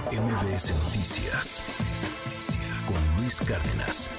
[0.00, 1.62] MBS Noticias
[2.86, 4.10] con Luis Cárdenas.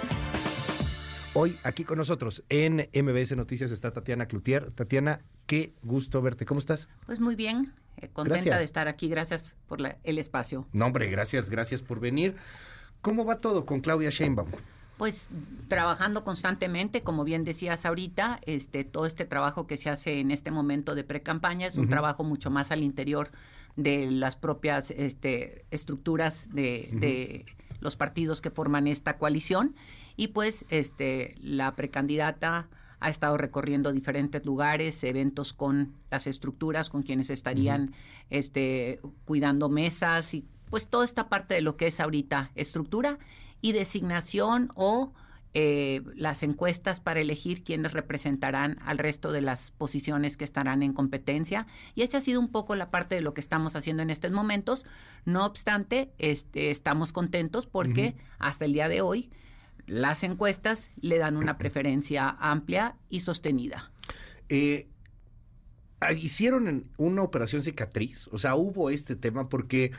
[1.33, 4.69] Hoy aquí con nosotros en MBS Noticias está Tatiana Cloutier.
[4.69, 6.45] Tatiana, qué gusto verte.
[6.45, 6.89] ¿Cómo estás?
[7.07, 8.59] Pues muy bien, eh, contenta Gracias.
[8.59, 9.09] de estar aquí.
[9.09, 10.67] Gracias por la- el espacio.
[10.73, 12.35] No, hombre, gracias, gracias por venir.
[13.01, 14.49] ¿Cómo va todo con Claudia Sheinbaum?
[14.99, 15.27] Pues
[15.69, 20.51] trabajando constantemente, como bien decías ahorita, este todo este trabajo que se hace en este
[20.51, 23.31] momento de pre-campaña es un trabajo mucho más al interior
[23.75, 27.45] de las propias este, estructuras de, de
[27.79, 29.75] los partidos que forman esta coalición.
[30.15, 32.69] Y pues este la precandidata
[33.03, 37.93] ha estado recorriendo diferentes lugares, eventos con las estructuras, con quienes estarían
[38.29, 43.19] este, cuidando mesas y pues toda esta parte de lo que es ahorita estructura
[43.59, 45.11] y designación o
[45.55, 50.93] eh, las encuestas para elegir quienes representarán al resto de las posiciones que estarán en
[50.93, 51.67] competencia.
[51.93, 54.31] Y esa ha sido un poco la parte de lo que estamos haciendo en estos
[54.31, 54.85] momentos.
[55.25, 59.29] No obstante, este, estamos contentos porque hasta el día de hoy
[59.85, 63.91] las encuestas le dan una preferencia amplia y sostenida.
[64.49, 64.87] Eh,
[65.99, 68.27] ah, ¿Hicieron una operación cicatriz?
[68.31, 69.91] O sea, hubo este tema porque...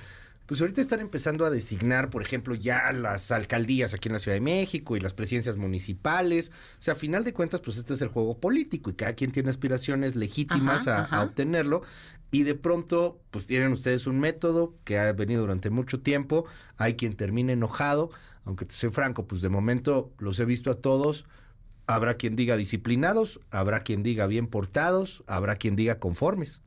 [0.46, 4.36] Pues ahorita están empezando a designar, por ejemplo, ya las alcaldías aquí en la Ciudad
[4.36, 6.50] de México y las presidencias municipales.
[6.78, 9.32] O sea, a final de cuentas, pues este es el juego político y cada quien
[9.32, 11.82] tiene aspiraciones legítimas Ajá, a, a obtenerlo.
[12.30, 16.44] Y de pronto, pues tienen ustedes un método que ha venido durante mucho tiempo.
[16.76, 18.10] Hay quien termina enojado,
[18.44, 21.24] aunque te soy franco, pues de momento los he visto a todos.
[21.86, 26.60] Habrá quien diga disciplinados, habrá quien diga bien portados, habrá quien diga conformes.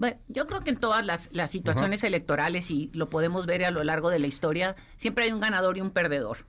[0.00, 3.70] Bueno, yo creo que en todas las, las situaciones electorales, y lo podemos ver a
[3.70, 6.46] lo largo de la historia, siempre hay un ganador y un perdedor.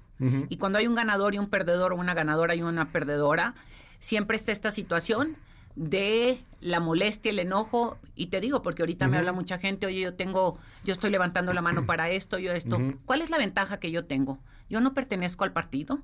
[0.48, 3.56] Y cuando hay un ganador y un perdedor, o una ganadora y una perdedora,
[4.00, 5.36] siempre está esta situación
[5.76, 10.00] de la molestia, el enojo, y te digo, porque ahorita me habla mucha gente, oye,
[10.00, 12.80] yo tengo, yo estoy levantando la mano para esto, yo esto.
[13.04, 14.40] ¿Cuál es la ventaja que yo tengo?
[14.72, 16.00] Yo no pertenezco al partido,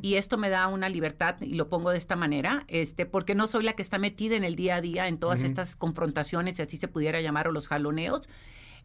[0.00, 3.48] y esto me da una libertad y lo pongo de esta manera, este, porque no
[3.48, 6.62] soy la que está metida en el día a día en todas estas confrontaciones, si
[6.62, 8.28] así se pudiera llamar, o los jaloneos.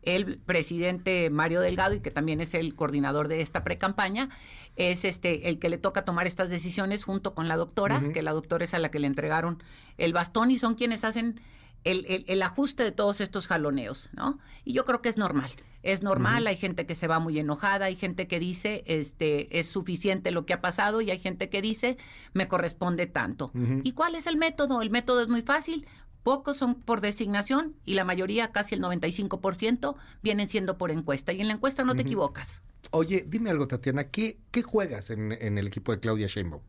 [0.02, 4.30] El presidente Mario Delgado, y que también es el coordinador de esta precampaña,
[4.76, 8.32] es este el que le toca tomar estas decisiones junto con la doctora, que la
[8.32, 9.62] doctora es a la que le entregaron
[10.00, 11.40] el bastón y son quienes hacen
[11.84, 14.40] el, el- el ajuste de todos estos jaloneos, ¿no?
[14.66, 15.52] Y yo creo que es normal.
[15.84, 19.68] Es normal, hay gente que se va muy enojada, hay gente que dice, este, es
[19.70, 21.98] suficiente lo que ha pasado y hay gente que dice,
[22.34, 23.52] me corresponde tanto.
[23.84, 24.82] ¿Y cuál es el método?
[24.82, 25.88] El método es muy fácil.
[26.24, 31.32] Pocos son por designación y la mayoría, casi el 95%, vienen siendo por encuesta.
[31.32, 32.62] Y en la encuesta no te equivocas.
[32.92, 36.62] Oye, dime algo, Tatiana, ¿qué, qué juegas en, en el equipo de Claudia Sheinbaum?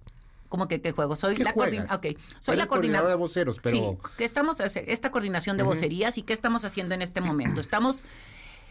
[0.48, 1.16] ¿Cómo que qué juego?
[1.16, 1.70] Soy ¿Qué la juegas?
[1.72, 2.10] coordinadora.
[2.12, 3.76] Ok, soy la coordinadora de voceros, pero...
[3.76, 7.60] Sí, que estamos esta coordinación de vocerías y qué estamos haciendo en este momento.
[7.60, 8.02] Estamos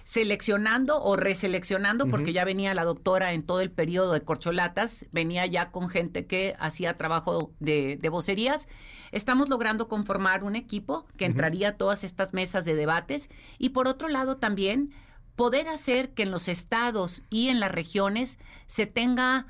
[0.08, 5.46] seleccionando o reseleccionando, porque ya venía la doctora en todo el periodo de corcholatas, venía
[5.46, 8.70] ya con gente que hacía trabajo de, de vocerías.
[9.12, 13.90] Estamos logrando conformar un equipo que entraría a todas estas mesas de debates y por
[13.90, 14.94] otro lado también
[15.36, 19.46] poder hacer que en los estados y en las regiones se tenga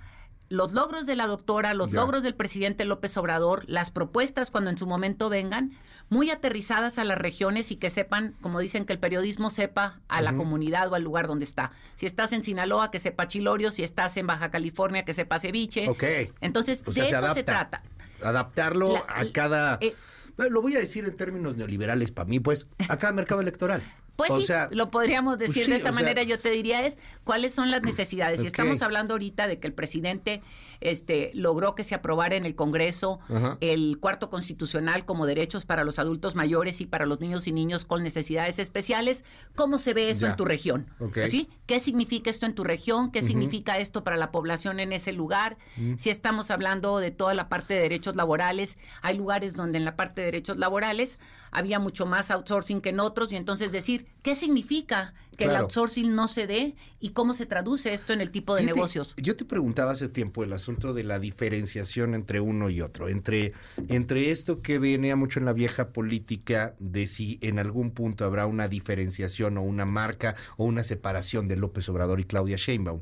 [0.50, 2.00] los logros de la doctora, los Ya.
[2.02, 5.72] logros del presidente López Obrador, las propuestas cuando en su momento vengan,
[6.10, 10.22] muy aterrizadas a las regiones y que sepan, como dicen, que el periodismo sepa a
[10.22, 11.72] la comunidad o al lugar donde está.
[11.96, 15.90] Si estás en Sinaloa, que sepa Chilorio, si estás en Baja California, que sepa ceviche.
[15.90, 16.04] Ok.
[16.40, 17.82] Entonces, O sea, de se eso se trata.
[18.24, 19.78] Adaptarlo La- a cada...
[19.82, 19.94] eh,
[20.38, 23.82] lo voy a decir en términos neoliberales para mí, pues, a cada mercado electoral.
[24.18, 26.24] Pues o sí, sea, lo podríamos decir sí, de esa sea- manera.
[26.24, 28.40] Yo te diría es cuáles son las necesidades.
[28.42, 28.54] Si Ok.
[28.54, 30.42] estamos hablando ahorita de que el presidente
[30.82, 33.20] este, logró que se aprobara en el Congreso
[33.62, 37.86] el cuarto constitucional como derechos para los adultos mayores y para los niños y niños
[37.86, 39.24] con necesidades especiales,
[39.56, 40.32] ¿cómo se ve eso Ya.
[40.32, 40.88] en tu región?
[41.00, 41.20] Ok.
[41.30, 41.50] ¿Sí?
[41.68, 43.12] ¿Qué significa esto en tu región?
[43.12, 45.58] ¿Qué significa esto para la población en ese lugar?
[45.98, 49.96] Si estamos hablando de toda la parte de derechos laborales, hay lugares donde en la
[49.96, 51.20] parte de derechos laborales
[51.58, 56.14] había mucho más outsourcing que en otros y entonces decir, ¿qué significa que el outsourcing
[56.14, 59.16] no se dé y cómo se traduce esto en el tipo de negocios?
[59.18, 63.54] Yo te preguntaba hace tiempo el asunto de la diferenciación entre uno y otro, entre,
[63.88, 68.46] entre esto que venía mucho en la vieja política de si en algún punto habrá
[68.46, 73.02] una diferenciación o una marca o una separación de López Obrador y Claudia Sheinbaum.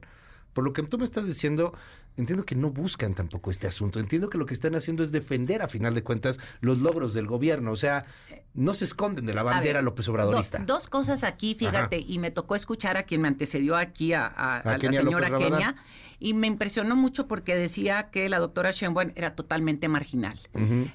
[0.54, 1.74] Por lo que tú me estás diciendo,
[2.18, 4.00] entiendo que no buscan tampoco este asunto.
[4.00, 7.28] Entiendo que lo que están haciendo es defender, a final de cuentas, los logros del
[7.28, 7.72] gobierno.
[7.72, 8.06] O sea,
[8.54, 10.60] no se esconden de la bandera ver, López do- Obradorista.
[10.60, 14.58] dos cosas aquí, fíjate, y me tocó escuchar a quien me antecedió aquí, a, a-
[14.58, 15.74] A a Kenia la señora López Rabadán.
[15.74, 15.84] Kenia,
[16.20, 20.40] y me impresionó mucho porque decía que la doctora Sheinbaum era totalmente marginal.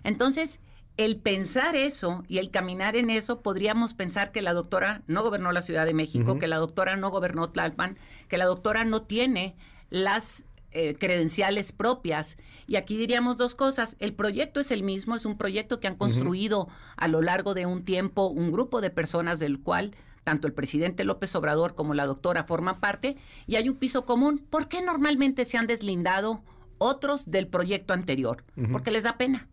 [0.05, 0.59] Entonces,
[0.97, 5.53] el pensar eso y el caminar en eso, podríamos pensar que la doctora no gobernó
[5.53, 7.97] la Ciudad de México, que la doctora no gobernó Tlalpan,
[8.29, 9.55] que la doctora no tiene
[9.91, 12.37] las eh, credenciales propias.
[12.67, 13.97] Y aquí diríamos dos cosas.
[13.99, 17.67] El proyecto es el mismo, es un proyecto que han construido a lo largo de
[17.67, 22.05] un tiempo un grupo de personas del cual tanto el presidente López Obrador como la
[22.05, 24.47] doctora forman parte, y hay un piso común.
[24.51, 26.43] ¿Por qué normalmente se han deslindado
[26.77, 28.45] otros del proyecto anterior?
[28.71, 29.49] Porque les da pena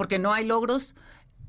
[0.00, 0.94] porque no hay logros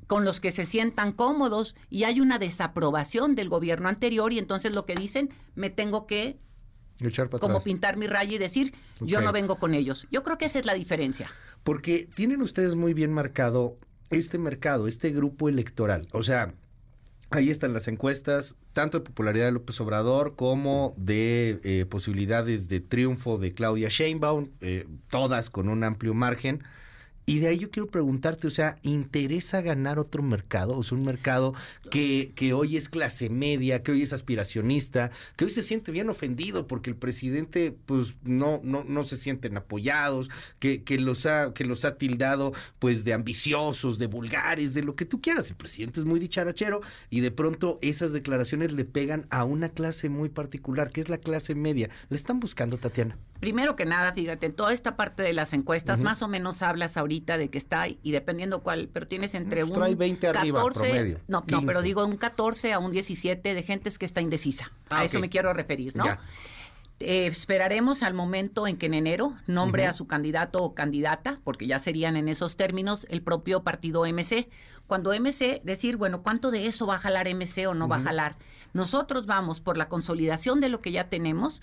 [0.08, 4.76] con los que se sientan cómodos y hay una desaprobación del gobierno anterior y entonces
[4.76, 6.38] lo que dicen, me tengo que
[7.40, 10.08] como pintar mi raya y decir, yo no vengo con ellos.
[10.12, 11.30] Yo creo que esa es la diferencia.
[11.64, 13.78] Porque tienen ustedes muy bien marcado
[14.10, 16.08] este mercado, este grupo electoral.
[16.12, 16.54] O sea,
[17.30, 22.82] ahí están las encuestas, tanto de popularidad de López Obrador como de eh, posibilidades de
[22.82, 26.64] triunfo de Claudia Sheinbaum, eh, todas con un amplio margen.
[27.32, 30.78] Y de ahí yo quiero preguntarte, o sea, ¿interesa ganar otro mercado?
[30.78, 31.54] O sea, un mercado
[31.90, 36.10] que, que hoy es clase media, que hoy es aspiracionista, que hoy se siente bien
[36.10, 40.30] ofendido porque el presidente, pues, no, no, no se sienten apoyados,
[40.60, 44.98] que, que los ha, que los ha tildado, pues, de ambiciosos, de vulgares, de lo
[44.98, 45.50] que tú quieras.
[45.50, 50.10] El presidente es muy dicharachero y de pronto esas declaraciones le pegan a una clase
[50.10, 51.90] muy particular, que es la clase media.
[52.10, 53.18] ¿Le están buscando, Tatiana?
[53.40, 56.96] Primero que nada, fíjate, en toda esta parte de las encuestas, más o menos hablas
[56.96, 61.20] ahorita de que está, y dependiendo cuál, pero tienes entre pues un 20 arriba, promedio,
[61.28, 64.72] no, no, pero digo un 14 a un 17 de gente que está indecisa.
[64.90, 66.06] a ah, eso me quiero referir, ¿no?
[67.02, 71.66] Eh, esperaremos al momento en que en enero nombre a su candidato o candidata, porque
[71.66, 74.50] ya serían en esos términos el propio partido MC.
[74.86, 78.02] Cuando MC, decir, bueno, ¿cuánto de eso va a jalar MC o no va a
[78.02, 78.38] jalar?
[78.74, 81.62] Nosotros vamos por la consolidación de lo que ya tenemos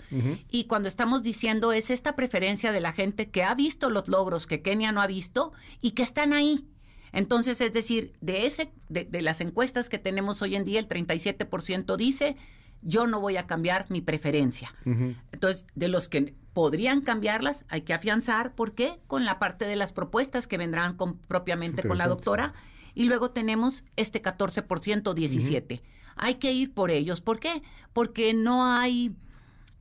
[0.49, 4.45] y cuando estamos diciendo es esta preferencia de la gente que ha visto los logros
[4.45, 5.51] que Kenia no ha visto
[5.81, 6.67] y que están ahí.
[7.11, 10.87] Entonces, es decir, de, ese, de, de las encuestas que tenemos hoy en día, el
[10.87, 12.35] 37% dice
[12.81, 14.73] yo no voy a cambiar mi preferencia.
[15.31, 18.99] Entonces, de los que podrían cambiarlas, hay que afianzar, ¿por qué?
[19.07, 22.53] Con la parte de las propuestas que vendrán con, propiamente con la doctora.
[22.95, 25.81] Y luego tenemos este 14%, 17.
[26.15, 27.21] Hay que ir por ellos.
[27.21, 27.61] ¿Por qué?
[27.93, 29.15] Porque no hay...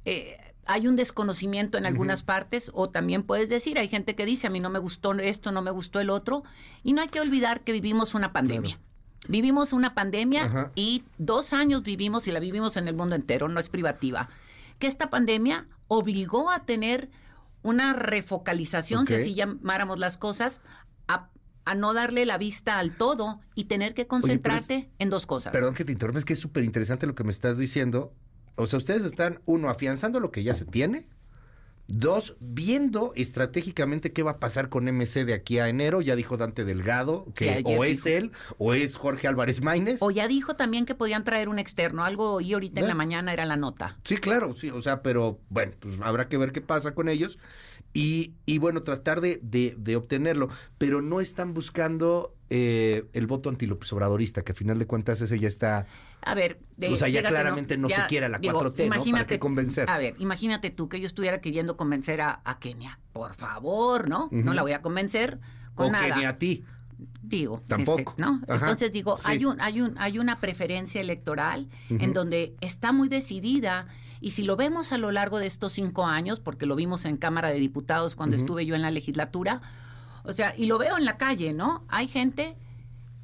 [0.04, 0.36] Eh,
[0.70, 4.50] hay un desconocimiento en algunas partes o también puedes decir, hay gente que dice, a
[4.50, 6.44] mí no me gustó esto, no me gustó el otro,
[6.84, 8.78] y no hay que olvidar que vivimos una pandemia.
[9.26, 13.58] Vivimos una pandemia y dos años vivimos y la vivimos en el mundo entero, no
[13.58, 14.28] es privativa.
[14.78, 17.10] Que esta pandemia obligó a tener
[17.62, 20.60] una refocalización, si así llamáramos las cosas,
[21.08, 21.30] a,
[21.74, 25.52] no darle la vista al todo y tener que concentrarte en dos cosas.
[25.52, 28.14] Perdón que te interrumpa, es que es súper interesante lo que me estás diciendo.
[28.54, 31.06] O sea, ustedes están, uno, afianzando lo que ya se tiene,
[31.90, 36.36] Dos, viendo estratégicamente qué va a pasar con MC de aquí a enero, ya dijo
[36.36, 39.96] Dante Delgado que o es él o es Jorge Álvarez Maínez.
[40.02, 43.32] O ya dijo también que podían traer un externo, algo y ahorita en la mañana
[43.32, 43.98] era la nota.
[44.04, 47.38] Sí, claro, sí, o sea, pero bueno, pues habrá que ver qué pasa con ellos
[47.94, 53.48] y, y bueno, tratar de, de, de obtenerlo, pero no están buscando eh, el voto
[53.48, 55.86] antilopes obradorista, que a final de cuentas ese ya está...
[56.22, 56.58] A ver,
[56.90, 59.12] o sea, ya claramente no, se quiere la 4T, ¿no?
[59.12, 59.88] ¿Para qué convencer?
[59.90, 62.98] A ver, imagínate tú que yo estuviera queriendo convencer a, Kenia.
[63.12, 64.28] Por favor, ¿no?
[64.30, 65.38] No la voy a convencer
[65.74, 66.64] con o Kenia a ti.
[67.22, 68.12] Digo, tampoco.
[68.12, 68.40] Este, ¿no?
[68.48, 73.86] Entonces digo, hay un, hay un, hay una preferencia electoral en donde está muy decidida.
[74.20, 77.16] Y si lo vemos a lo largo de estos cinco años, porque lo vimos en
[77.16, 79.60] Cámara de Diputados cuando estuve yo en la legislatura,
[80.24, 81.84] o sea, y lo veo en la calle, ¿no?
[81.88, 82.56] Hay gente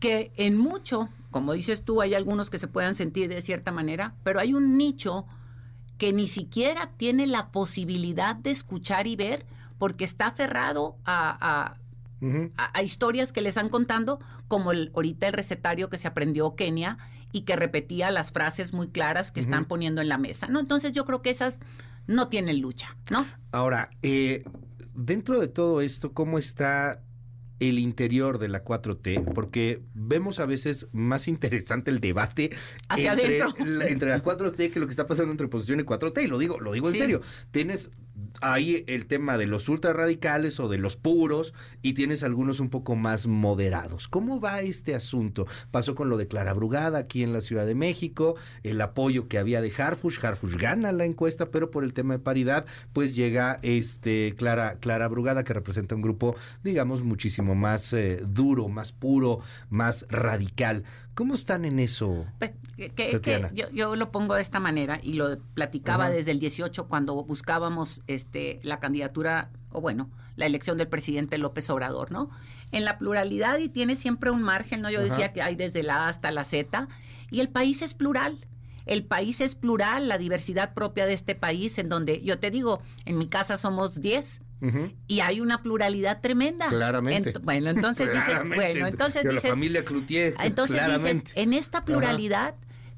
[0.00, 4.14] que en mucho, como dices tú, hay algunos que se puedan sentir de cierta manera,
[4.22, 5.26] pero hay un nicho
[5.98, 9.46] que ni siquiera tiene la posibilidad de escuchar y ver
[9.78, 11.76] porque está aferrado a,
[12.56, 16.96] a, historias que les han contando, como el, ahorita el recetario que se aprendió Kenia
[17.32, 20.60] y que repetía las frases muy claras que están poniendo en la mesa, ¿no?
[20.60, 21.58] Entonces yo creo que esas
[22.06, 23.26] no tienen lucha, ¿no?
[23.52, 24.44] Ahora, eh,
[24.94, 27.02] dentro de todo esto, ¿cómo está
[27.60, 29.32] el interior de la 4T?
[29.34, 32.50] Porque vemos a veces más interesante el debate
[32.96, 36.24] entre, la, entre la 4T que lo que está pasando entre oposición y 4T.
[36.24, 37.20] Y lo digo, lo digo en serio.
[37.50, 37.90] Tienes
[38.40, 42.70] ahí el tema de los ultra radicales o de los puros y tienes algunos un
[42.70, 44.08] poco más moderados.
[44.08, 45.46] ¿Cómo va este asunto?
[45.70, 49.38] Pasó con lo de Clara Brugada aquí en la Ciudad de México, el apoyo que
[49.38, 53.58] había de Harfush, Harfush gana la encuesta, pero por el tema de paridad, pues llega
[53.62, 59.40] este Clara, Clara Brugada que representa un grupo, digamos, muchísimo más eh, duro, más puro,
[59.70, 60.84] más radical.
[61.14, 62.26] ¿Cómo están en eso?
[62.40, 62.50] Pues,
[63.72, 68.60] yo, lo pongo de esta manera y lo platicaba desde el 18 cuando buscábamos este,
[68.62, 72.30] la candidatura, o bueno, la elección del presidente López Obrador, ¿no?
[72.74, 74.90] en la pluralidad y tiene siempre un margen, ¿no?
[74.90, 76.88] Yo decía que hay desde la A hasta la Z
[77.30, 78.46] y el país es plural.
[78.84, 82.82] El país es plural, la diversidad propia de este país, en donde yo te digo,
[83.06, 84.42] en mi casa somos 10,
[85.06, 86.68] y hay una pluralidad tremenda.
[86.68, 87.34] Claramente.
[87.38, 92.54] bueno, entonces dices, bueno, entonces dices, la familia Cloutier, entonces dices, en esta pluralidad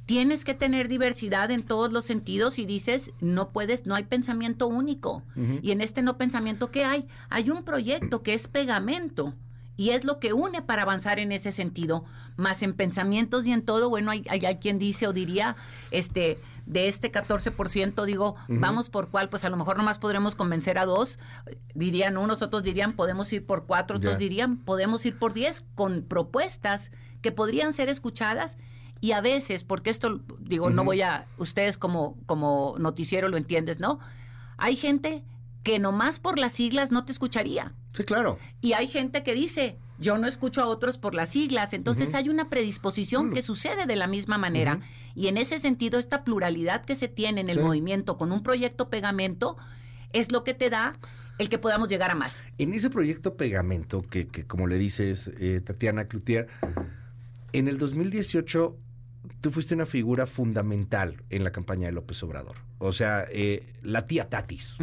[0.06, 4.68] tienes que tener diversidad en todos los sentidos y dices, no puedes, no hay pensamiento
[4.68, 5.24] único.
[5.62, 7.06] Y en este no pensamiento, ¿qué hay?
[7.28, 9.34] Hay un proyecto que es pegamento
[9.76, 12.04] y es lo que une para avanzar en ese sentido.
[12.36, 15.56] Más en pensamientos y en todo, bueno, hay, hay, quien dice o diría,
[15.90, 20.78] este, de este 14%, digo, vamos por cuál, pues a lo mejor nomás podremos convencer
[20.78, 21.18] a dos,
[21.74, 26.02] dirían unos, otros dirían podemos ir por cuatro, otros dirían podemos ir por diez, con
[26.02, 26.90] propuestas
[27.22, 28.56] que podrían ser escuchadas
[29.00, 33.78] y a veces, porque esto, digo, no voy a, ustedes como, como noticiero lo entiendes,
[33.78, 33.98] ¿no?
[34.56, 35.22] Hay gente
[35.62, 37.74] que nomás por las siglas no te escucharía.
[37.92, 38.38] Sí, claro.
[38.60, 41.72] Y hay gente que dice, yo no escucho a otros por las siglas.
[41.72, 44.80] Entonces hay una predisposición que sucede de la misma manera.
[45.14, 48.90] Y en ese sentido, esta pluralidad que se tiene en el movimiento con un proyecto
[48.90, 49.56] pegamento
[50.12, 50.94] es lo que te da
[51.38, 52.42] el que podamos llegar a más.
[52.58, 56.48] En ese proyecto pegamento, que, que como le dices, eh, Tatiana Cloutier,
[57.52, 58.76] en el 2018
[59.40, 62.56] tú fuiste una figura fundamental en la campaña de López Obrador.
[62.78, 64.76] O sea, eh, la tía Tatis,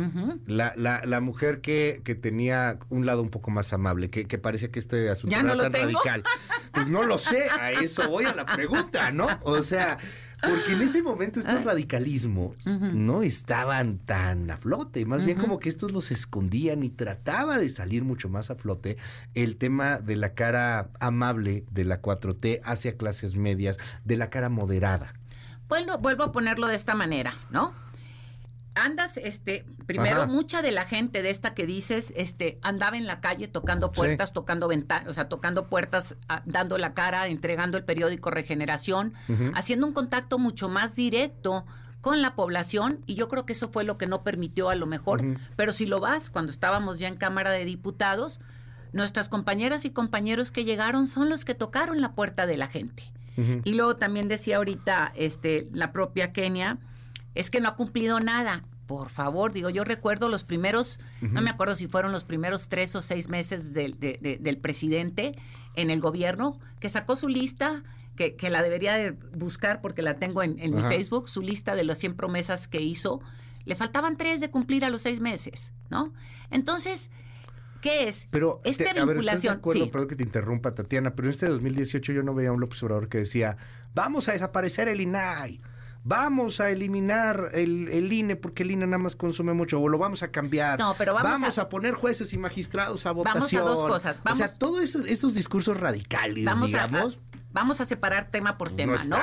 [0.47, 4.39] la, la, la, mujer que, que, tenía un lado un poco más amable, que, que
[4.39, 6.23] parecía que este asunto era tan radical.
[6.71, 9.27] Pues no lo sé, a eso voy a la pregunta, ¿no?
[9.43, 9.99] O sea,
[10.47, 11.63] porque en ese momento estos ah.
[11.63, 17.57] radicalismos no estaban tan a flote, más bien como que estos los escondían y trataba
[17.57, 18.97] de salir mucho más a flote
[19.33, 24.49] el tema de la cara amable de la 4T hacia clases medias, de la cara
[24.49, 25.13] moderada.
[25.67, 27.73] Bueno, vuelvo a ponerlo de esta manera, ¿no?
[28.75, 33.21] Andas, este, primero, mucha de la gente de esta que dices, este, andaba en la
[33.21, 37.83] calle tocando puertas, tocando ventanas, o sea, tocando puertas, ah, dando la cara, entregando el
[37.83, 39.13] periódico Regeneración,
[39.53, 41.65] haciendo un contacto mucho más directo
[42.01, 44.85] con la población y yo creo que eso fue lo que no permitió a lo
[44.85, 45.23] mejor,
[45.55, 48.39] pero si lo vas, cuando estábamos ya en Cámara de Diputados,
[48.91, 53.03] nuestras compañeras y compañeros que llegaron son los que tocaron la puerta de la gente.
[53.63, 56.77] Y luego también decía ahorita este la propia Kenia,
[57.35, 58.63] es que no ha cumplido nada.
[58.87, 62.95] Por favor, digo, yo recuerdo los primeros, no me acuerdo si fueron los primeros tres
[62.95, 65.35] o seis meses del, del presidente
[65.75, 67.83] en el gobierno, que sacó su lista,
[68.15, 71.83] que, que la debería de buscar porque la tengo en, mi Facebook, su lista de
[71.83, 73.21] las 100 promesas que hizo.
[73.65, 76.13] Le faltaban tres de cumplir a los seis meses, ¿no?
[76.51, 77.09] Entonces,
[77.81, 78.27] ¿qué es?
[78.29, 79.55] Pero, esta vinculación.
[79.55, 82.59] acuerdo, perdón que te interrumpa, Tatiana, pero en este 2018 yo no veía a un
[82.59, 83.57] López Obrador que decía,
[83.95, 85.61] vamos a desaparecer el INAI
[86.03, 89.97] vamos a eliminar el, el, INE porque el INE nada más consume mucho o lo
[89.97, 90.79] vamos a cambiar.
[90.79, 93.63] No, pero vamos, a, poner jueces y magistrados a votación.
[93.63, 94.17] Vamos a dos cosas.
[94.29, 97.19] o sea, todos esos, discursos radicales, digamos.
[97.51, 99.17] vamos a separar tema por tema, ¿no?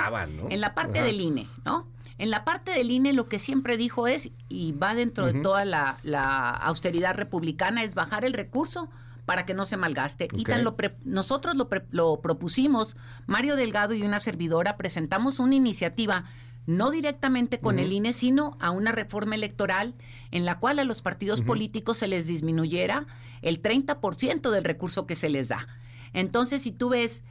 [0.48, 1.86] En la parte del INE, ¿no?
[2.18, 5.64] En la parte del INE lo que siempre dijo es, y va dentro de toda
[5.64, 8.90] la, la, austeridad republicana, es bajar el recurso
[9.24, 10.28] para que no se malgaste.
[10.32, 12.96] Y tan lo nosotros lo, lo propusimos,
[13.26, 16.24] Mario Delgado y una servidora presentamos una iniciativa
[16.70, 19.94] no directamente con el INE, sino a una reforma electoral
[20.30, 23.06] en la cual a los partidos políticos se les disminuyera
[23.42, 25.66] el 30% del recurso que se les da.
[26.12, 27.24] Entonces, si tú ves,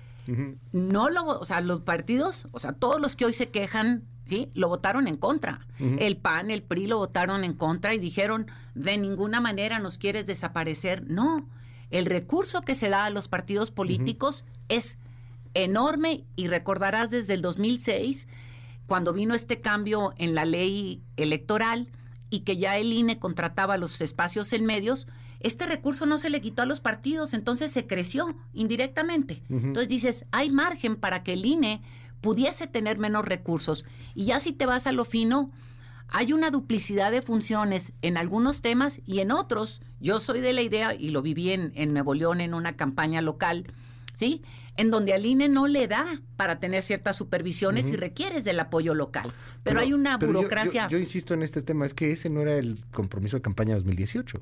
[0.72, 4.52] no lo, o sea, los partidos, o sea, todos los que hoy se quejan, ¿sí?
[4.54, 5.66] Lo votaron en contra.
[5.80, 10.26] El PAN, el PRI lo votaron en contra y dijeron, de ninguna manera nos quieres
[10.26, 11.10] desaparecer.
[11.10, 11.48] No,
[11.92, 14.98] el recurso que se da a los partidos políticos es
[15.54, 18.28] enorme y recordarás desde el 2006
[18.90, 21.88] cuando vino este cambio en la ley electoral
[22.32, 25.08] y que ya el INE contrataba los espacios en medios,
[25.42, 29.44] este recurso no se le quitó a los partidos, entonces se creció indirectamente.
[29.48, 31.82] Entonces dices, hay margen para que el INE
[32.20, 33.86] pudiese tener menos recursos.
[34.16, 35.52] Y ya si te vas a lo fino,
[36.10, 39.82] hay una duplicidad de funciones en algunos temas y en otros.
[40.00, 43.22] Yo soy de la idea, y lo viví en, en Nuevo León en una campaña
[43.22, 43.68] local,
[44.16, 44.42] ¿sí?
[44.80, 48.94] En donde al INE no le da para tener ciertas supervisiones y requieres del apoyo
[48.94, 49.30] local.
[49.62, 50.88] Pero, hay una burocracia.
[50.88, 54.42] Yo, insisto en este tema, es que ese no era el compromiso de campaña 2018.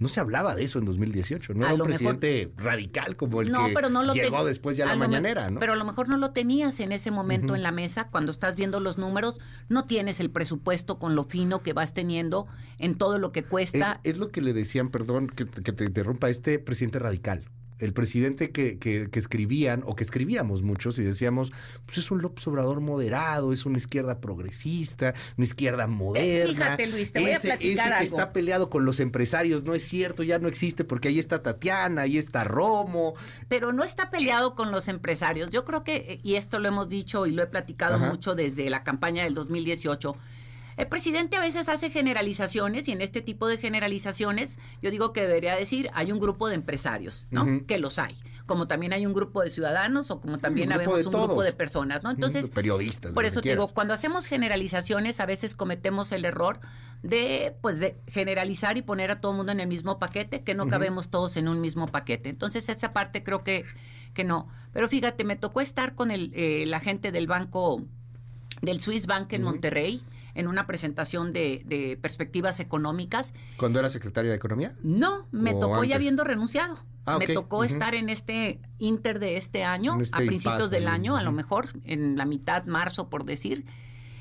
[0.00, 4.22] No se hablaba de eso en 2018, no era un presidente radical como el que
[4.22, 5.60] llegó después ya a la mañanera, ¿no?
[5.60, 8.56] Pero a lo mejor no lo tenías en ese momento en la mesa, cuando estás
[8.56, 13.20] viendo los números, no tienes el presupuesto con lo fino que vas teniendo en todo
[13.20, 14.00] lo que cuesta.
[14.02, 17.44] Es, lo que le decían, perdón que, que te interrumpa, este presidente radical
[17.78, 21.52] el presidente que, que, que, escribían o que escribíamos muchos y decíamos,
[21.86, 26.52] pues es un López Obrador moderado, es una izquierda progresista, una izquierda moderna.
[26.52, 29.82] Fíjate, Luis, te voy a platicar ese que está peleado con los empresarios, no es
[29.82, 33.14] cierto, ya no existe porque ahí está Tatiana, ahí está Romo.
[33.48, 35.50] Pero no está peleado con los empresarios.
[35.50, 38.08] Yo creo que, y esto lo hemos dicho y lo he platicado Ajá.
[38.08, 40.16] mucho desde la campaña del 2018,
[40.76, 45.22] el presidente a veces hace generalizaciones y en este tipo de generalizaciones yo digo que
[45.22, 47.42] debería decir hay un grupo de empresarios, ¿no?
[47.44, 47.66] Uh -huh.
[47.66, 48.16] Que los hay.
[48.46, 51.26] Como también hay un grupo de ciudadanos o como también un habemos un todos.
[51.28, 52.10] grupo de personas, ¿no?
[52.10, 53.12] Entonces, periodistas.
[53.12, 56.60] Por eso te digo, cuando hacemos generalizaciones a veces cometemos el error
[57.02, 60.54] de pues de generalizar y poner a todo el mundo en el mismo paquete, que
[60.54, 60.70] no uh -huh.
[60.70, 62.28] cabemos todos en un mismo paquete.
[62.28, 63.64] Entonces, esa parte creo que
[64.12, 64.48] que no.
[64.72, 67.82] Pero fíjate, me tocó estar con el eh, la gente del banco
[68.60, 69.42] del Swiss Bank en.
[69.42, 70.02] Monterrey
[70.34, 73.34] en una presentación de, de, perspectivas económicas.
[73.56, 74.74] ¿Cuándo era secretaria de Economía?
[74.82, 75.90] No, me tocó antes?
[75.90, 76.78] ya habiendo renunciado.
[77.06, 77.28] Ah, okay.
[77.28, 77.66] Me tocó uh -huh.
[77.66, 81.20] estar en este inter de este año, este a principios del año, uh -huh.
[81.20, 83.64] a lo mejor, en la mitad, marzo, por decir.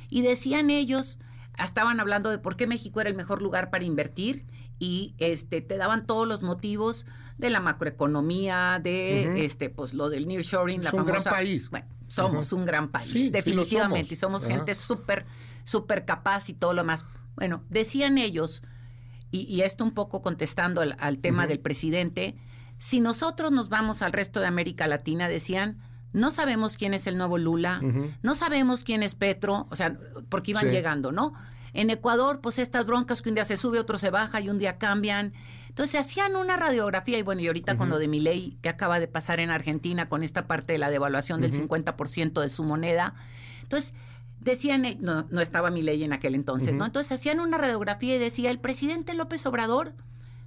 [0.10, 1.20] Y decían ellos,
[1.58, 4.46] estaban hablando de por qué México era el mejor lugar para invertir
[4.80, 7.06] y este te daban todos los motivos
[7.38, 9.44] de la macroeconomía, de uh -huh.
[9.44, 11.70] este pues lo del nearshoring, la famosa un gran país.
[11.70, 15.26] Bueno, somos un gran país, sí, definitivamente, sí y somos gente súper
[15.64, 17.06] súper capaz y todo lo más.
[17.36, 18.62] Bueno, decían ellos,
[19.32, 21.50] y, y esto un poco contestando al, al tema uh -huh.
[21.50, 22.36] del presidente,
[22.78, 25.80] si nosotros nos vamos al resto de América Latina, decían,
[26.12, 28.18] no sabemos quién es el nuevo Lula, uh -huh.
[28.22, 29.98] no sabemos quién es Petro, o sea,
[30.30, 30.72] porque iban sí.
[30.72, 31.34] llegando, ¿no?
[31.74, 34.60] En Ecuador, pues estas broncas que un día se sube, otro se baja y un
[34.60, 35.34] día cambian.
[35.70, 37.80] Entonces hacían una radiografía y bueno, y ahorita uh -huh.
[37.80, 40.78] con lo de mi ley que acaba de pasar en Argentina con esta parte de
[40.78, 41.50] la devaluación uh -huh.
[41.50, 43.16] del 50% de su moneda.
[43.64, 43.96] Entonces,
[44.44, 46.80] decían, eh, no, no estaba mi ley en aquel entonces, uh -huh.
[46.80, 46.86] ¿no?
[46.86, 49.94] Entonces hacían una radiografía y decía, el presidente López Obrador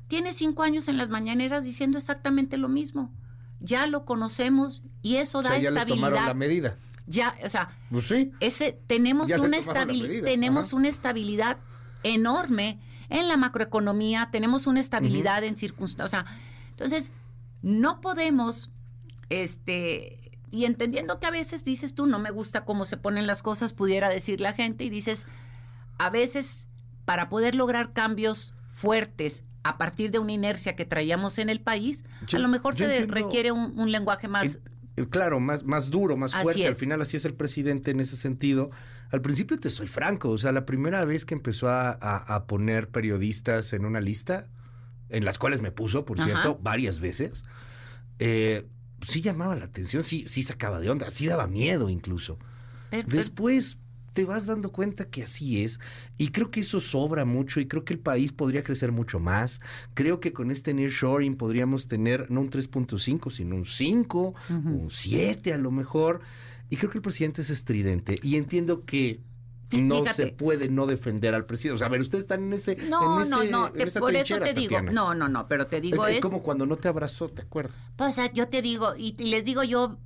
[0.09, 3.13] tiene cinco años en las mañaneras diciendo exactamente lo mismo.
[3.61, 5.97] Ya lo conocemos y eso da o sea, ya estabilidad.
[5.97, 6.77] Le tomaron la medida.
[7.07, 8.33] Ya, o sea, pues sí.
[8.41, 11.59] ese, tenemos, una, estabil tenemos una estabilidad
[12.03, 15.49] enorme en la macroeconomía, tenemos una estabilidad uh -huh.
[15.49, 16.07] en circunstancias.
[16.07, 16.39] O sea,
[16.71, 17.11] entonces,
[17.63, 18.71] no podemos,
[19.31, 20.16] este,
[20.51, 23.73] y entendiendo que a veces dices tú, no me gusta cómo se ponen las cosas,
[23.73, 25.27] pudiera decir la gente, y dices,
[25.99, 26.67] a veces
[27.05, 32.05] para poder lograr cambios fuertes a partir de una inercia que traíamos en el país,
[32.27, 34.61] yo, a lo mejor se entiendo, requiere un, un, lenguaje más...
[35.11, 36.67] claro, más, más duro, más fuerte.
[36.67, 38.71] Al final así es el presidente en ese sentido.
[39.11, 42.47] Al principio te soy franco, o sea, la primera vez que empezó a, a, a
[42.47, 44.47] poner periodistas en una lista,
[45.09, 46.29] en las cuales me puso, por Ajá.
[46.29, 47.45] cierto, varias veces,
[48.19, 48.67] eh,
[49.03, 52.39] sí llamaba la atención, sí, sí sacaba de onda, sí daba miedo incluso.
[52.91, 53.79] Pero, Después
[54.17, 55.79] te vas dando cuenta que así es
[56.17, 59.61] y creo que eso sobra mucho y creo que el país podría crecer mucho más.
[59.93, 64.83] Creo que con este nearshoring podríamos tener no un 3.5, sino un 5, uh -huh.
[64.83, 66.23] un 7 a lo mejor.
[66.71, 69.21] Y creo que el presidente es estridente y entiendo que
[69.73, 70.15] no Fíjate.
[70.15, 71.75] se puede no defender al presidente.
[71.75, 72.77] O sea, a ver, ustedes están en ese.
[72.77, 73.73] No, en ese, no, no.
[73.73, 74.77] Te, por eso te digo.
[74.77, 74.93] Tatiana.
[74.93, 75.49] No, no, no.
[75.49, 76.05] Pero te digo.
[76.05, 77.91] Es, es, es, como cuando no te abrazó, ¿te acuerdas?
[77.97, 79.99] Pues yo te digo, y, y les digo yo.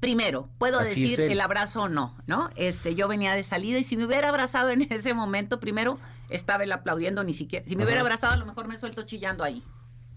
[0.00, 2.48] Primero, puedo Así decir el abrazo o no, ¿no?
[2.56, 5.98] Este, yo venía de salida y si me hubiera abrazado en ese momento, primero
[6.30, 7.66] estaba él aplaudiendo, ni siquiera.
[7.68, 7.88] Si me Ajá.
[7.88, 9.62] hubiera abrazado, a lo mejor me suelto chillando ahí.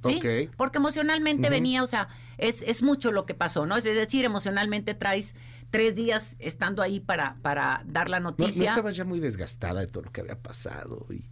[0.06, 0.18] ¿Sí?
[0.18, 0.50] Okay.
[0.56, 1.52] Porque emocionalmente uh -huh.
[1.52, 3.76] venía, o sea, es, es mucho lo que pasó, ¿no?
[3.76, 5.36] Es decir, emocionalmente traes
[5.74, 8.54] tres días estando ahí para, para dar la noticia.
[8.54, 11.08] ¿No, no estabas ya muy desgastada de todo lo que había pasado?
[11.10, 11.24] Y...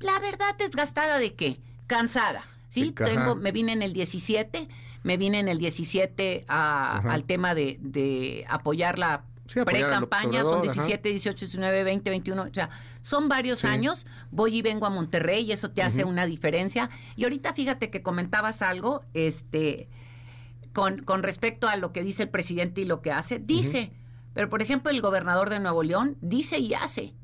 [0.00, 1.60] La verdad, desgastada de qué?
[1.86, 2.42] Cansada.
[2.68, 4.68] Sí, tengo, me vine en el 17,
[5.04, 10.62] me vine en el 17 a, al tema de, de apoyar la sí, pre-campaña, son
[10.62, 11.08] 17, ajá.
[11.08, 12.70] 18, 19, 20, 21, o sea,
[13.02, 13.68] son varios sí.
[13.68, 16.10] años, voy y vengo a Monterrey y eso te hace uh -huh.
[16.10, 16.90] una diferencia.
[17.14, 19.88] Y ahorita fíjate que comentabas algo, este,
[20.76, 23.94] con, con respecto a lo que dice el presidente y lo que hace, dice, uh
[23.94, 24.30] -huh.
[24.34, 27.14] pero por ejemplo el gobernador de Nuevo León dice y hace,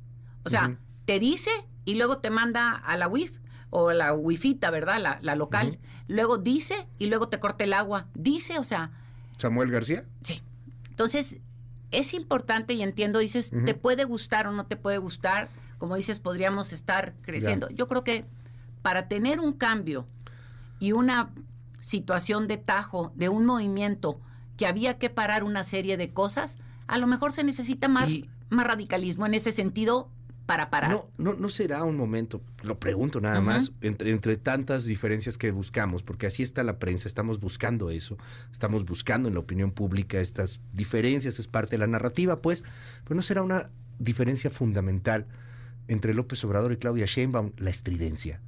[0.43, 0.79] o sea, uh -huh.
[1.05, 1.51] te dice
[1.85, 3.39] y luego te manda a la WIF
[3.69, 5.03] o la wifita, ¿verdad?
[5.03, 5.69] La, la local.
[5.69, 6.05] Uh -huh.
[6.09, 8.07] Luego dice y luego te corta el agua.
[8.15, 8.91] Dice, o sea.
[9.37, 10.07] ¿Samuel García?
[10.23, 10.41] Sí.
[10.89, 11.37] Entonces,
[11.91, 15.51] es importante y entiendo, dices, te puede gustar o no te puede gustar.
[15.77, 17.69] Como dices, podríamos estar creciendo.
[17.69, 17.77] Ya.
[17.77, 18.25] Yo creo que
[18.81, 20.07] para tener un cambio
[20.81, 21.31] y una
[21.83, 24.21] situación de tajo, de un movimiento
[24.57, 28.31] que había que parar una serie de cosas, a lo mejor se necesita más, y...
[28.49, 30.09] más radicalismo en ese sentido
[30.47, 30.91] para parar.
[30.91, 33.47] No, no, no será un momento, lo pregunto nada uh -huh.
[33.47, 38.17] más, entre, entre, tantas diferencias que buscamos, porque así está la prensa, estamos buscando eso,
[38.53, 42.65] estamos buscando en la opinión pública estas diferencias, es parte de la narrativa, pues,
[43.05, 45.27] pero no será una diferencia fundamental
[45.89, 48.41] entre López Obrador y Claudia Sheinbaum, la estridencia.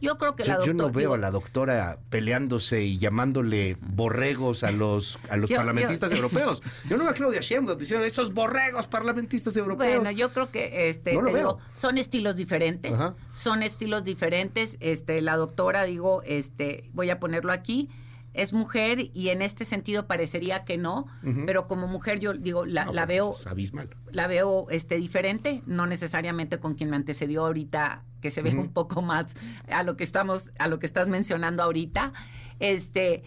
[0.00, 0.88] Yo creo que la Yo, yo doctora...
[0.88, 5.56] no veo digo, a la doctora peleándose y llamándole borregos a los a los Yo-
[5.56, 6.62] parlamentistas yo- europeos.
[6.88, 9.96] Yo no veo a Claudia Sheinbaum diciendo esos borregos parlamentistas europeos.
[9.96, 11.42] Bueno, yo creo que este No lo te veo.
[11.54, 13.14] digo, son estilos diferentes, Ajá.
[13.32, 14.76] son estilos diferentes.
[14.80, 17.88] Este, la doctora, digo, este, voy a ponerlo aquí,
[18.32, 21.06] es mujer y en este sentido parecería que no,
[21.46, 23.90] pero como mujer yo digo, la, No, la bueno, veo, es abismal.
[24.12, 28.72] la veo este diferente, no necesariamente con quien me antecedió ahorita, que se ve un
[28.72, 29.34] poco más
[29.68, 32.12] a lo que estamos, a lo que estás mencionando ahorita.
[32.60, 33.22] Este,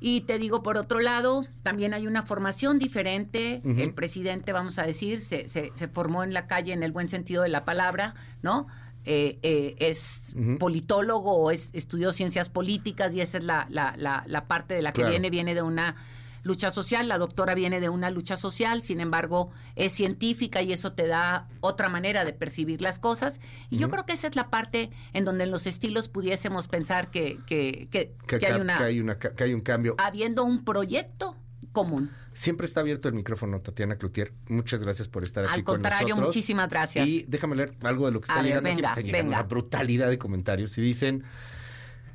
[0.00, 3.62] y te digo, por otro lado, también hay una formación diferente.
[3.64, 7.08] El presidente, vamos a decir, se, se, se formó en la calle en el buen
[7.08, 8.66] sentido de la palabra, ¿no?
[9.04, 14.22] Eh, eh, es politólogo o es, estudió ciencias políticas y esa es la, la, la,
[14.26, 15.10] la parte de la que Claro.
[15.10, 15.96] viene, viene de una
[16.44, 20.92] lucha social, la doctora viene de una lucha social, sin embargo es científica y eso
[20.92, 23.40] te da otra manera de percibir las cosas.
[23.70, 27.10] Y yo creo que esa es la parte en donde en los estilos pudiésemos pensar
[27.10, 29.94] que, que, que, Que, que hay una, hay una que hay un cambio.
[29.98, 31.36] habiendo un proyecto
[31.72, 32.10] común.
[32.34, 34.32] Siempre está abierto el micrófono, Tatiana Cloutier.
[34.48, 36.26] Muchas gracias por estar aquí Al con contrario, nosotros.
[36.28, 37.06] muchísimas gracias.
[37.06, 38.68] Y déjame leer algo de lo que está A ver, llegando.
[38.68, 38.76] aquí.
[38.76, 39.38] venga, está llegando venga.
[39.40, 40.76] una brutalidad de comentarios.
[40.78, 41.24] Y dicen,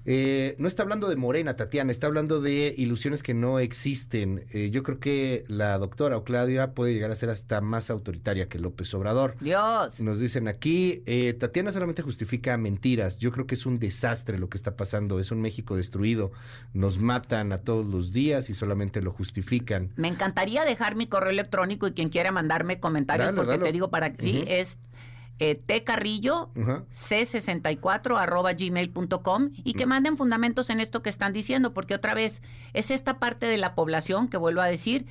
[0.10, 4.46] eh, no está hablando de Morena, Tatiana, está hablando de ilusiones que no existen.
[4.54, 8.48] Eh, yo creo que la doctora o Claudia puede llegar a ser hasta más autoritaria
[8.48, 9.36] que López Obrador.
[9.41, 10.00] Dios.
[10.00, 13.20] Nos dicen aquí, eh, Tatiana solamente justifica mentiras.
[13.20, 15.20] Yo creo que es un desastre lo que está pasando.
[15.20, 16.32] Es un México destruido.
[16.74, 19.89] Nos matan a todos los días y solamente lo justifican.
[19.98, 24.13] Me encantaría dejar mi correo electrónico y quien quiera mandarme comentarios, porque te digo para
[24.17, 24.80] sí, es
[25.39, 26.86] eh, tcarrillo Ajá.
[26.91, 32.41] c64 arroba gmail.com y que manden fundamentos en esto que están diciendo, porque otra vez
[32.73, 35.06] es esta parte de la población que vuelvo a decir,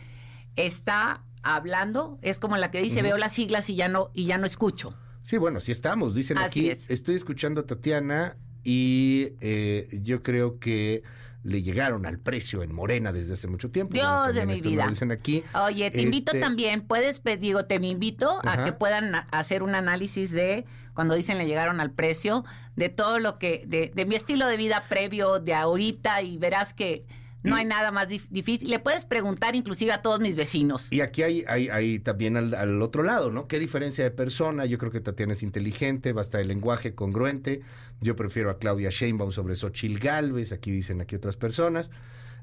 [0.56, 4.38] está hablando, es como la que dice, veo las siglas y ya no, y ya
[4.38, 4.94] no escucho.
[5.22, 6.14] Sí, bueno, sí estamos.
[6.14, 6.90] Dicen Así aquí, es.
[6.90, 11.02] estoy escuchando a Tatiana y eh, yo creo que
[11.46, 13.94] le llegaron al precio en Morena desde hace mucho tiempo.
[13.94, 14.84] Dios Bueno, de mi vida.
[14.84, 15.44] lo dicen aquí.
[15.54, 18.62] Oye, te invito Este- también, puedes, digo, te me invito Ajá.
[18.62, 23.18] a que puedan hacer un análisis de, cuando dicen le llegaron al precio, de todo
[23.20, 27.04] lo que, de, de mi estilo de vida previo, de ahorita, y verás que
[27.46, 28.68] no hay nada más dif- difícil.
[28.70, 30.86] Le puedes preguntar inclusive a todos mis vecinos.
[30.90, 33.48] Y aquí hay, hay, hay también al, al otro lado, ¿no?
[33.48, 34.66] ¿Qué diferencia de persona?
[34.66, 37.62] Yo creo que Tatiana es inteligente, basta el lenguaje congruente.
[38.00, 41.90] Yo prefiero a Claudia Sheinbaum sobre Xochil Gálvez, aquí dicen aquí otras personas.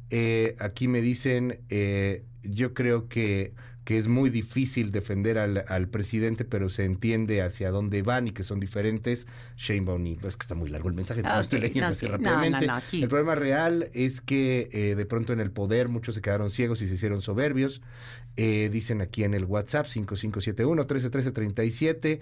[0.09, 5.89] Eh, aquí me dicen, eh, yo creo que, que es muy difícil defender al, al
[5.89, 9.27] presidente, pero se entiende hacia dónde van y que son diferentes.
[9.57, 10.13] Sheinbaum y...
[10.23, 12.13] Es que está muy largo el mensaje, lo estoy leyendo así ok.
[12.13, 12.67] No, no, rápidamente.
[12.67, 12.81] no.
[12.91, 16.81] El problema real es que eh, de pronto en el poder muchos se quedaron ciegos
[16.81, 17.81] y se hicieron soberbios.
[18.37, 22.19] Eh, dicen aquí en el WhatsApp 5571-131337.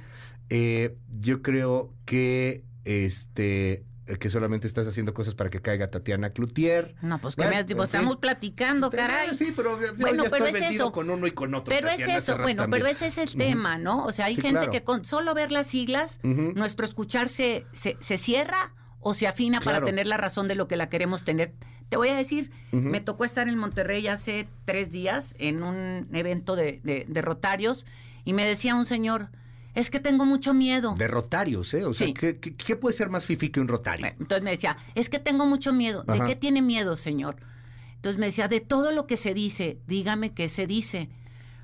[0.50, 3.84] Eh, yo creo que este
[4.20, 6.96] que solamente estás haciendo cosas para que caiga Tatiana Cloutier.
[7.02, 8.00] No, pues que Bueno, me, tipo, en fin.
[8.00, 9.36] estamos platicando, caray.
[9.36, 10.92] Sí, pero yo Bueno, ya pero estoy es eso.
[10.92, 11.74] con uno y con otro.
[11.74, 12.84] Pero es Tatiana, eso, bueno, también.
[12.84, 14.06] pero ese es el tema, ¿no?
[14.06, 14.72] O sea, hay Sí, gente claro.
[14.72, 19.62] que con solo ver las siglas, nuestro escuchar se, se, se cierra o se afina
[19.62, 21.54] para tener la razón de lo que la queremos tener.
[21.90, 26.56] Te voy a decir, me tocó estar en Monterrey hace tres días en un evento
[26.56, 27.86] de, de- de Rotarios
[28.24, 29.30] y me decía un señor,
[29.74, 30.96] es que tengo mucho miedo.
[30.98, 31.86] De rotarios, ¿eh?
[31.86, 32.14] O sea, Sí.
[32.14, 34.06] ¿qué, qué, qué puede ser más fifi que un rotario?
[34.08, 36.04] Entonces me decía, es que tengo mucho miedo.
[36.04, 37.38] ¿De qué tiene miedo, señor?
[37.96, 41.10] Entonces me decía, de todo lo que se dice, dígame qué se dice.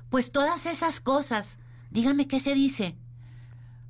[0.08, 1.58] Pues todas esas cosas,
[1.90, 2.96] dígame qué se dice.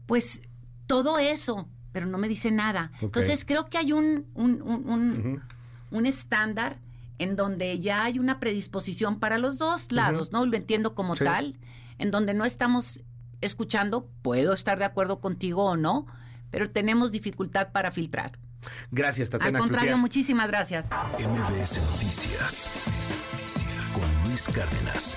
[0.07, 0.41] Pues
[0.87, 2.91] todo eso, pero no me dice nada.
[3.01, 5.43] Entonces creo que hay un, un, un-
[5.91, 6.79] un- estándar
[7.19, 10.47] en donde ya hay una predisposición para los dos lados, ¿no?
[10.47, 11.25] Lo entiendo como Sí.
[11.25, 11.57] tal,
[11.99, 13.03] en donde no estamos
[13.41, 16.07] escuchando, puedo estar de acuerdo contigo o no,
[16.51, 18.39] pero tenemos dificultad para filtrar.
[18.91, 20.01] Gracias, Al Tatiana contrario, Cloutier.
[20.01, 20.89] muchísimas gracias.
[21.19, 22.71] MBS Noticias
[23.95, 25.17] con Luis Cárdenas.